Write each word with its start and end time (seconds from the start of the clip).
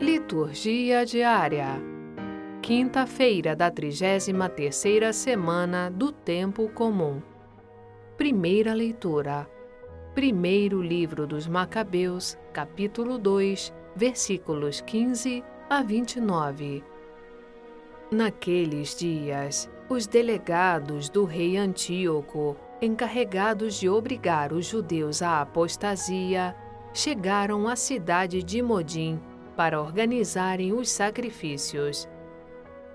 Liturgia 0.00 1.04
diária. 1.04 1.82
Quinta-feira 2.62 3.56
da 3.56 3.68
33ª 3.68 5.12
semana 5.12 5.90
do 5.90 6.12
tempo 6.12 6.68
comum. 6.68 7.20
Primeira 8.16 8.72
leitura. 8.72 9.50
Primeiro 10.14 10.80
livro 10.80 11.26
dos 11.26 11.48
Macabeus, 11.48 12.38
capítulo 12.52 13.18
2, 13.18 13.74
versículos 13.96 14.80
15 14.82 15.42
a 15.68 15.82
29. 15.82 16.84
Naqueles 18.08 18.94
dias, 18.94 19.68
os 19.88 20.06
delegados 20.06 21.08
do 21.08 21.24
rei 21.24 21.56
Antíoco, 21.56 22.56
encarregados 22.80 23.74
de 23.74 23.88
obrigar 23.88 24.52
os 24.52 24.64
judeus 24.64 25.22
à 25.22 25.40
apostasia, 25.40 26.54
chegaram 26.94 27.66
à 27.66 27.74
cidade 27.74 28.44
de 28.44 28.62
Modim 28.62 29.20
para 29.58 29.82
organizarem 29.82 30.72
os 30.72 30.88
sacrifícios. 30.88 32.08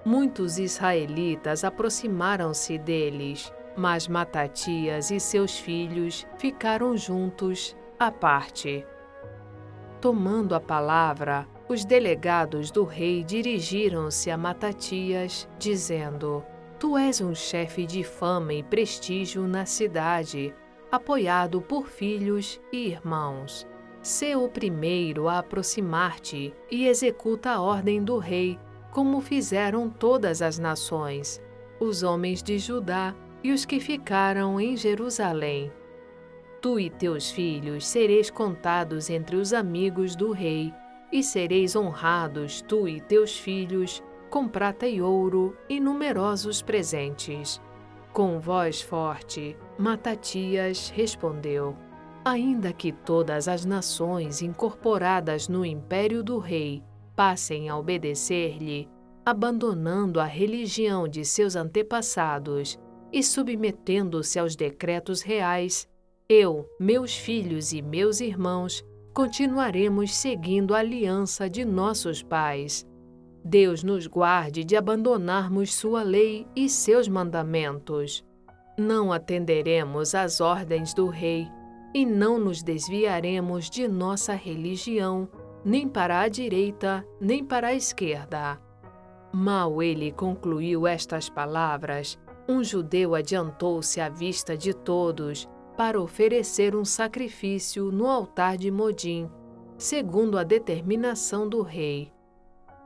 Muitos 0.05 0.57
israelitas 0.57 1.65
aproximaram-se 1.65 2.77
deles, 2.77 3.51
mas 3.75 4.07
Matatias 4.07 5.11
e 5.11 5.19
seus 5.19 5.59
filhos 5.59 6.25
ficaram 6.37 6.95
juntos, 6.95 7.75
à 7.99 8.09
parte. 8.09 8.87
Tomando 9.99 10.55
a 10.55 10.59
palavra, 10.61 11.45
os 11.67 11.83
delegados 11.83 12.71
do 12.71 12.85
rei 12.85 13.25
dirigiram-se 13.25 14.31
a 14.31 14.37
Matatias, 14.37 15.49
dizendo: 15.59 16.45
Tu 16.79 16.97
és 16.97 17.19
um 17.19 17.35
chefe 17.35 17.85
de 17.85 18.05
fama 18.05 18.53
e 18.53 18.63
prestígio 18.63 19.45
na 19.49 19.65
cidade, 19.65 20.55
apoiado 20.89 21.61
por 21.61 21.87
filhos 21.87 22.61
e 22.71 22.87
irmãos. 22.87 23.67
Sê 24.03 24.35
o 24.35 24.49
primeiro 24.49 25.29
a 25.29 25.39
aproximar-te 25.39 26.53
e 26.69 26.87
executa 26.87 27.51
a 27.51 27.61
ordem 27.61 28.03
do 28.03 28.17
rei, 28.17 28.59
como 28.91 29.21
fizeram 29.21 29.89
todas 29.89 30.41
as 30.41 30.59
nações, 30.59 31.41
os 31.79 32.03
homens 32.03 32.43
de 32.43 32.59
Judá 32.59 33.15
e 33.41 33.53
os 33.53 33.63
que 33.63 33.79
ficaram 33.79 34.59
em 34.59 34.75
Jerusalém. 34.75 35.71
Tu 36.61 36.81
e 36.81 36.89
teus 36.89 37.31
filhos 37.31 37.87
sereis 37.87 38.29
contados 38.29 39.09
entre 39.09 39.37
os 39.37 39.53
amigos 39.53 40.17
do 40.17 40.33
rei, 40.33 40.73
e 41.09 41.23
sereis 41.23 41.73
honrados, 41.73 42.61
tu 42.61 42.87
e 42.89 42.99
teus 42.99 43.37
filhos, 43.37 44.03
com 44.29 44.49
prata 44.49 44.85
e 44.85 45.01
ouro 45.01 45.55
e 45.69 45.79
numerosos 45.79 46.61
presentes. 46.61 47.61
Com 48.11 48.37
voz 48.37 48.81
forte, 48.81 49.55
Matatias 49.77 50.89
respondeu: 50.89 51.77
Ainda 52.25 52.71
que 52.71 52.91
todas 52.91 53.47
as 53.47 53.65
nações 53.65 54.41
incorporadas 54.41 55.47
no 55.47 55.65
império 55.65 56.23
do 56.23 56.39
rei 56.39 56.83
passem 57.15 57.69
a 57.69 57.77
obedecer-lhe, 57.77 58.89
abandonando 59.25 60.19
a 60.19 60.25
religião 60.25 61.07
de 61.07 61.25
seus 61.25 61.55
antepassados 61.55 62.79
e 63.11 63.21
submetendo-se 63.21 64.39
aos 64.39 64.55
decretos 64.55 65.21
reais, 65.21 65.87
eu, 66.29 66.67
meus 66.79 67.15
filhos 67.15 67.73
e 67.73 67.81
meus 67.81 68.21
irmãos 68.21 68.83
continuaremos 69.13 70.13
seguindo 70.13 70.73
a 70.73 70.79
aliança 70.79 71.49
de 71.49 71.63
nossos 71.63 72.23
pais 72.23 72.87
Deus 73.45 73.83
nos 73.83 74.07
guarde 74.07 74.63
de 74.63 74.77
abandonarmos 74.77 75.73
Sua 75.73 76.01
lei 76.01 76.47
e 76.55 76.69
seus 76.69 77.09
mandamentos. 77.09 78.23
Não 78.77 79.11
atenderemos 79.11 80.15
às 80.15 80.39
ordens 80.39 80.93
do 80.93 81.07
Rei 81.07 81.47
e 81.93 82.05
não 82.05 82.39
nos 82.39 82.63
desviaremos 82.63 83.69
de 83.69 83.87
nossa 83.87 84.33
religião, 84.33 85.29
nem 85.63 85.87
para 85.87 86.21
a 86.21 86.27
direita, 86.27 87.05
nem 87.21 87.43
para 87.43 87.67
a 87.67 87.73
esquerda. 87.73 88.59
Mal 89.31 89.81
ele 89.81 90.11
concluiu 90.11 90.85
estas 90.85 91.29
palavras, 91.29 92.19
um 92.47 92.63
judeu 92.63 93.15
adiantou-se 93.15 94.01
à 94.01 94.09
vista 94.09 94.57
de 94.57 94.73
todos 94.73 95.47
para 95.77 95.99
oferecer 95.99 96.75
um 96.75 96.85
sacrifício 96.85 97.91
no 97.91 98.07
altar 98.07 98.57
de 98.57 98.69
Modim, 98.69 99.29
segundo 99.77 100.37
a 100.37 100.43
determinação 100.43 101.47
do 101.47 101.61
rei. 101.61 102.11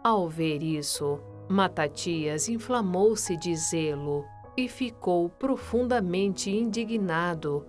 Ao 0.04 0.30
ver 0.30 0.64
isso, 0.64 1.20
Matatias 1.50 2.48
inflamou-se 2.48 3.36
de 3.36 3.56
zelo 3.56 4.24
e 4.56 4.68
ficou 4.68 5.30
profundamente 5.30 6.50
indignado. 6.50 7.66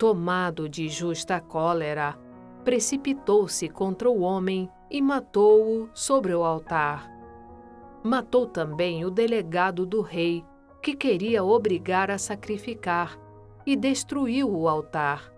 Tomado 0.00 0.66
de 0.66 0.88
justa 0.88 1.38
cólera, 1.42 2.18
precipitou-se 2.64 3.68
contra 3.68 4.08
o 4.08 4.22
homem 4.22 4.66
e 4.90 5.02
matou-o 5.02 5.90
sobre 5.92 6.34
o 6.34 6.42
altar. 6.42 7.06
Matou 8.02 8.46
também 8.46 9.04
o 9.04 9.10
delegado 9.10 9.84
do 9.84 10.00
rei, 10.00 10.42
que 10.82 10.94
queria 10.94 11.44
obrigar 11.44 12.10
a 12.10 12.16
sacrificar, 12.16 13.20
e 13.66 13.76
destruiu 13.76 14.50
o 14.50 14.66
altar. 14.66 15.30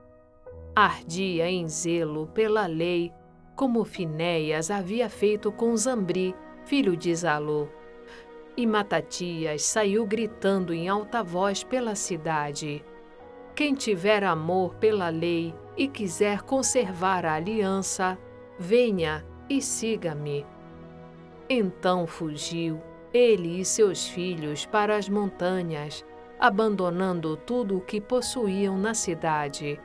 Ardia 0.77 1.51
em 1.51 1.67
zelo 1.67 2.29
pela 2.29 2.65
lei 2.67 3.13
como 3.57 3.85
Finéias 3.85 4.71
havia 4.71 5.11
feito 5.11 5.51
com 5.51 5.77
Zambri, 5.77 6.37
filho 6.67 6.97
de 6.97 7.13
Zalô. 7.17 7.67
E 8.57 8.65
Matatias 8.65 9.65
saiu 9.65 10.07
gritando 10.07 10.73
em 10.73 10.89
alta 10.89 11.21
voz 11.21 11.65
pela 11.65 11.97
cidade: 11.97 12.85
Quem 13.55 13.75
tiver 13.75 14.25
amor 14.25 14.75
pela 14.77 15.09
lei 15.09 15.55
e 15.77 15.87
quiser 15.89 16.43
conservar 16.43 17.25
a 17.27 17.35
aliança, 17.35 18.19
venha 18.59 19.25
e 19.49 19.61
siga-me. 19.61 20.47
Então 21.49 22.07
fugiu, 22.07 22.81
ele 23.13 23.61
e 23.61 23.65
seus 23.65 24.09
filhos, 24.09 24.65
para 24.65 24.97
as 24.97 25.09
montanhas, 25.09 26.05
abandonando 26.39 27.37
tudo 27.37 27.77
o 27.77 27.81
que 27.81 28.01
possuíam 28.01 28.79
na 28.79 28.95
cidade 28.95 29.79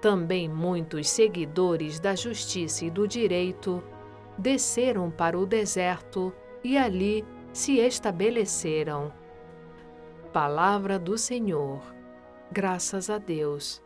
também 0.00 0.48
muitos 0.48 1.10
seguidores 1.10 1.98
da 1.98 2.14
justiça 2.14 2.84
e 2.84 2.90
do 2.90 3.06
direito 3.06 3.82
desceram 4.36 5.10
para 5.10 5.36
o 5.36 5.44
deserto 5.44 6.32
e 6.62 6.78
ali 6.78 7.24
se 7.52 7.78
estabeleceram. 7.78 9.12
Palavra 10.32 10.98
do 10.98 11.18
Senhor. 11.18 11.97
Graças 12.52 13.10
a 13.10 13.18
Deus. 13.18 13.82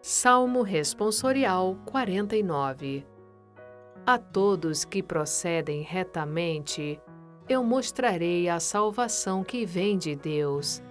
Salmo 0.00 0.62
Responsorial 0.62 1.76
49 1.84 3.04
A 4.06 4.18
todos 4.18 4.84
que 4.84 5.02
procedem 5.02 5.82
retamente, 5.82 7.00
eu 7.48 7.62
mostrarei 7.64 8.48
a 8.48 8.60
salvação 8.60 9.42
que 9.42 9.66
vem 9.66 9.98
de 9.98 10.14
Deus 10.14 10.82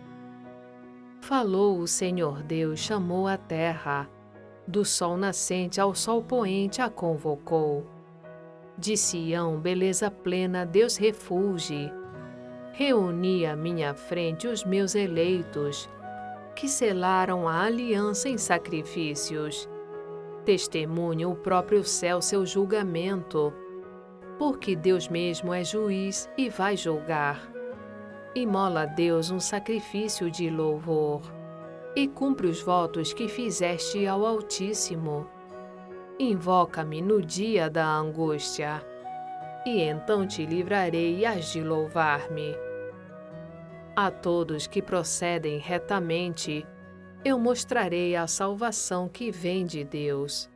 Falou 1.25 1.79
o 1.79 1.87
Senhor 1.87 2.43
Deus, 2.43 2.79
chamou 2.79 3.27
a 3.27 3.35
terra. 3.35 4.07
Do 4.67 4.85
sol 4.85 5.17
nascente 5.17 5.81
ao 5.81 5.95
sol 5.95 6.21
poente 6.21 6.83
a 6.83 6.87
convocou. 6.87 7.83
De 8.77 8.95
Sião, 8.95 9.59
beleza 9.59 10.11
plena, 10.11 10.67
Deus 10.67 10.97
refulge. 10.97 11.91
Reuni 12.77 13.45
à 13.45 13.55
minha 13.55 13.93
frente 13.93 14.47
os 14.47 14.63
meus 14.63 14.95
eleitos, 14.95 15.89
que 16.55 16.67
selaram 16.67 17.47
a 17.47 17.63
aliança 17.63 18.29
em 18.29 18.37
sacrifícios. 18.37 19.69
Testemunha 20.43 21.27
o 21.27 21.35
próprio 21.35 21.83
céu 21.83 22.21
seu 22.21 22.45
julgamento, 22.45 23.53
porque 24.37 24.75
Deus 24.75 25.07
mesmo 25.07 25.53
é 25.53 25.63
juiz 25.63 26.29
e 26.37 26.49
vai 26.49 26.75
julgar 26.75 27.55
imola 28.35 28.81
a 28.81 28.85
Deus 28.85 29.31
um 29.31 29.39
sacrifício 29.39 30.29
de 30.29 30.49
louvor 30.49 31.21
e 31.95 32.05
cumpre 32.05 32.47
os 32.47 32.61
votos 32.61 33.13
que 33.13 33.29
fizeste 33.29 34.05
ao 34.05 34.25
Altíssimo. 34.25 35.25
Invoca-me 36.19 37.01
no 37.01 37.21
dia 37.21 37.69
da 37.69 37.87
angústia, 37.87 38.85
e 39.65 39.81
então 39.81 40.27
te 40.27 40.45
livrarei 40.45 41.19
e 41.19 41.25
has 41.25 41.51
de 41.51 41.61
louvar-me. 41.61 42.64
A 43.97 44.11
todos 44.11 44.67
que 44.67 44.81
procedem 44.81 45.57
retamente, 45.57 46.67
eu 47.23 47.39
mostrarei 47.39 48.13
a 48.13 48.27
salvação 48.27 49.07
que 49.07 49.31
vem 49.31 49.65
de 49.65 49.85
Deus. 49.85 50.49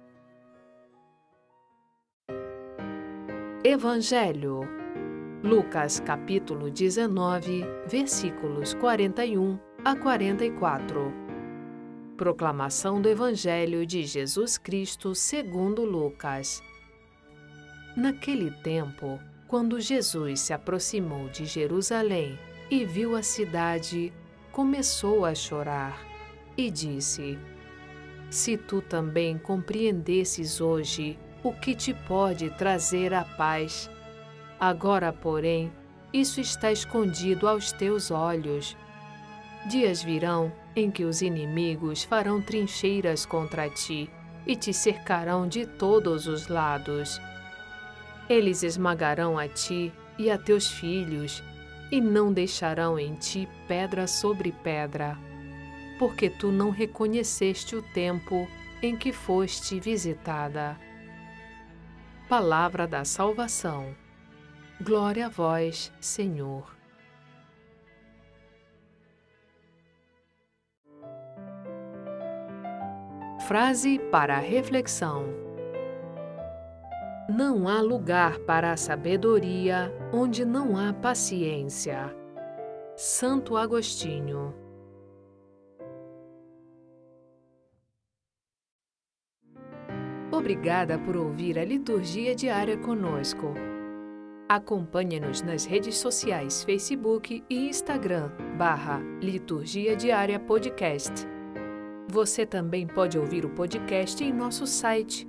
Evangelho 3.64 4.68
Lucas 5.42 6.02
capítulo 6.02 6.70
19, 6.70 7.64
versículos 7.88 8.74
41 8.74 9.58
a 9.86 9.96
44. 9.96 11.14
Proclamação 12.18 13.02
do 13.02 13.08
Evangelho 13.08 13.86
de 13.86 14.04
Jesus 14.04 14.58
Cristo 14.58 15.16
segundo 15.16 15.86
Lucas. 15.86 16.62
Naquele 17.96 18.52
tempo, 18.52 19.18
quando 19.48 19.80
Jesus 19.80 20.42
se 20.42 20.52
aproximou 20.52 21.30
de 21.30 21.46
Jerusalém 21.46 22.38
e 22.70 22.86
viu 22.86 23.16
a 23.16 23.24
cidade, 23.24 24.14
começou 24.52 25.26
a 25.26 25.34
chorar 25.34 26.00
e 26.56 26.70
disse: 26.70 27.38
Se 28.30 28.58
tu 28.58 28.82
também 28.82 29.38
compreendesses 29.38 30.62
hoje 30.62 31.18
o 31.44 31.54
que 31.54 31.74
te 31.74 31.94
pode 31.94 32.50
trazer 32.52 33.14
a 33.14 33.24
paz, 33.24 33.90
agora, 34.60 35.12
porém, 35.12 35.72
isso 36.14 36.40
está 36.40 36.72
escondido 36.72 37.48
aos 37.48 37.72
teus 37.72 38.12
olhos. 38.12 38.76
Dias 39.68 40.02
virão 40.04 40.52
em 40.76 40.90
que 40.90 41.04
os 41.04 41.22
inimigos 41.22 42.04
farão 42.04 42.42
trincheiras 42.42 43.26
contra 43.26 43.70
ti 43.70 44.10
e 44.46 44.56
te 44.56 44.74
cercarão 44.74 45.48
de 45.48 45.66
todos 45.66 46.28
os 46.28 46.48
lados. 46.48 47.20
Eles 48.30 48.64
esmagarão 48.64 49.38
a 49.38 49.48
ti 49.48 49.92
e 50.18 50.30
a 50.30 50.38
teus 50.38 50.68
filhos, 50.68 51.44
e 51.92 52.00
não 52.00 52.32
deixarão 52.32 53.00
em 53.00 53.16
ti 53.16 53.48
pedra 53.68 54.08
sobre 54.08 54.52
pedra, 54.52 55.18
porque 55.98 56.30
tu 56.30 56.52
não 56.52 56.70
reconheceste 56.70 57.76
o 57.76 57.82
tempo 57.82 58.48
em 58.82 58.96
que 58.96 59.12
foste 59.12 59.80
visitada. 59.80 60.78
Palavra 62.28 62.88
da 62.88 63.04
Salvação. 63.04 63.96
Glória 64.82 65.26
a 65.26 65.30
vós, 65.30 65.92
Senhor. 66.00 66.78
Frase 73.48 73.98
para 74.12 74.38
reflexão: 74.38 75.49
Não 77.30 77.68
há 77.68 77.80
lugar 77.80 78.40
para 78.40 78.72
a 78.72 78.78
sabedoria 78.78 79.94
onde 80.12 80.44
não 80.44 80.76
há 80.76 80.92
paciência. 80.92 82.12
Santo 82.96 83.56
Agostinho. 83.56 84.52
Obrigada 90.32 90.98
por 90.98 91.16
ouvir 91.16 91.60
a 91.60 91.64
liturgia 91.64 92.34
diária 92.34 92.76
conosco. 92.80 93.54
Acompanhe-nos 94.50 95.44
nas 95.44 95.66
redes 95.66 95.98
sociais 95.98 96.64
Facebook 96.64 97.44
e 97.48 97.70
Instagram, 97.70 98.32
barra 98.58 99.02
Liturgia 99.22 99.96
Diária 99.96 100.40
Podcast. 100.40 101.28
Você 102.08 102.44
também 102.44 102.88
pode 102.88 103.20
ouvir 103.20 103.46
o 103.46 103.50
podcast 103.52 104.24
em 104.24 104.34
nosso 104.34 104.66
site 104.66 105.29